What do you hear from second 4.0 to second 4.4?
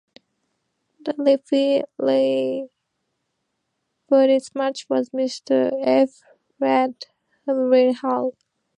for